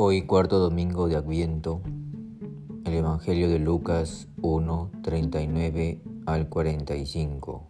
[0.00, 1.80] Hoy, cuarto domingo de Adviento,
[2.84, 7.66] el Evangelio de Lucas 1, 39 al 45.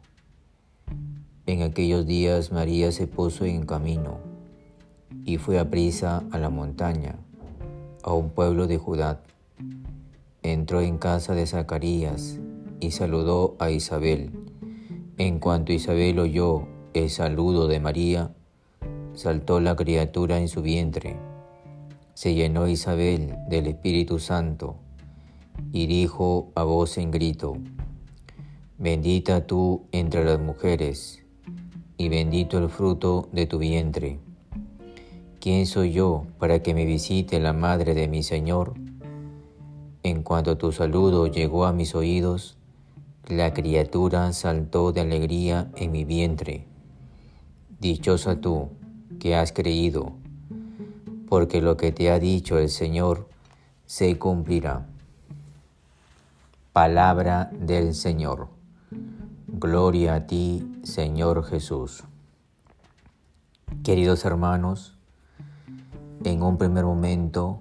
[1.46, 4.18] En aquellos días María se puso en camino
[5.24, 7.16] y fue a prisa a la montaña,
[8.02, 9.22] a un pueblo de Judá.
[10.42, 12.38] Entró en casa de Zacarías
[12.78, 14.32] y saludó a Isabel.
[15.16, 18.34] En cuanto Isabel oyó el saludo de María,
[19.14, 21.16] saltó la criatura en su vientre
[22.18, 24.74] se llenó Isabel del Espíritu Santo
[25.70, 27.58] y dijo a voz en grito,
[28.76, 31.24] Bendita tú entre las mujeres,
[31.96, 34.18] y bendito el fruto de tu vientre.
[35.38, 38.74] ¿Quién soy yo para que me visite la madre de mi Señor?
[40.02, 42.58] En cuanto tu saludo llegó a mis oídos,
[43.28, 46.66] la criatura saltó de alegría en mi vientre.
[47.78, 48.70] Dichosa tú
[49.20, 50.14] que has creído
[51.28, 53.28] porque lo que te ha dicho el Señor
[53.86, 54.86] se cumplirá.
[56.72, 58.48] Palabra del Señor.
[59.46, 62.04] Gloria a ti, Señor Jesús.
[63.82, 64.96] Queridos hermanos,
[66.24, 67.58] en un primer momento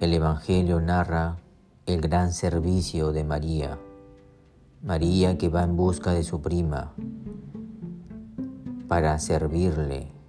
[0.00, 1.36] el Evangelio narra
[1.86, 3.78] el gran servicio de María.
[4.82, 6.92] María que va en busca de su prima
[8.88, 10.19] para servirle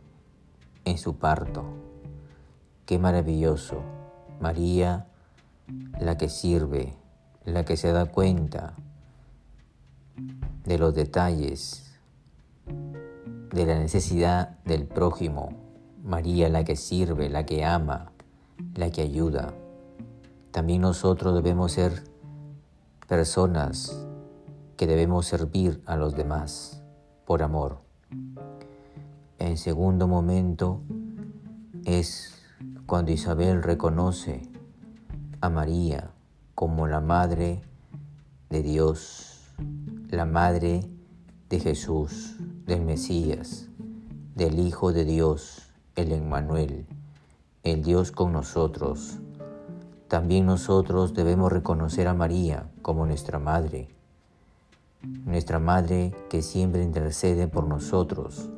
[0.85, 1.63] en su parto.
[2.85, 3.81] Qué maravilloso.
[4.39, 5.07] María,
[5.99, 6.93] la que sirve,
[7.45, 8.73] la que se da cuenta
[10.65, 11.93] de los detalles,
[13.53, 15.49] de la necesidad del prójimo.
[16.03, 18.11] María, la que sirve, la que ama,
[18.75, 19.53] la que ayuda.
[20.51, 22.03] También nosotros debemos ser
[23.07, 24.05] personas
[24.77, 26.83] que debemos servir a los demás
[27.25, 27.91] por amor.
[29.42, 30.81] En segundo momento
[31.84, 32.36] es
[32.86, 34.44] cuando Isabel reconoce
[35.41, 36.12] a María
[36.53, 37.63] como la Madre
[38.51, 39.41] de Dios,
[40.12, 40.88] la Madre
[41.50, 42.38] de Jesús,
[42.68, 43.68] del Mesías,
[44.35, 46.85] del Hijo de Dios, el Emmanuel,
[47.63, 49.18] el Dios con nosotros.
[50.07, 53.88] También nosotros debemos reconocer a María como nuestra Madre,
[55.01, 58.51] nuestra Madre que siempre intercede por nosotros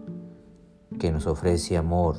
[0.99, 2.17] que nos ofrece amor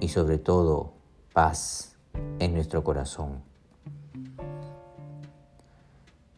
[0.00, 0.94] y sobre todo
[1.32, 1.96] paz
[2.38, 3.42] en nuestro corazón.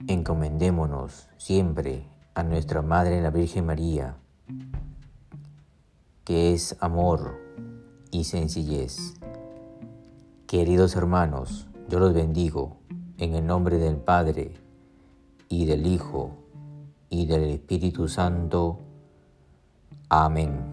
[0.08, 2.04] Encomendémonos siempre
[2.34, 4.16] a nuestra Madre la Virgen María,
[6.24, 7.38] que es amor
[8.10, 9.14] y sencillez.
[10.46, 12.78] Queridos hermanos, yo los bendigo
[13.18, 14.54] en el nombre del Padre
[15.48, 16.36] y del Hijo
[17.08, 18.80] y del Espíritu Santo.
[20.08, 20.71] Amén.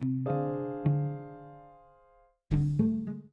[0.00, 0.49] Thank you.